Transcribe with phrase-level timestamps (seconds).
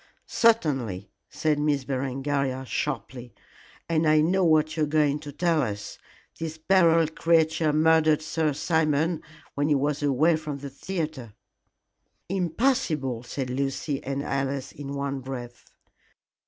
[0.25, 3.35] "Certainly," said Miss Berengaria, sharply,
[3.87, 5.99] "and I know what you are going to tell us.
[6.39, 9.21] This Beryl creature murdered Sir Simon
[9.53, 11.33] when he was away from the theatre."
[12.29, 15.69] "Impossible!" said Lucy and Alice in one breath.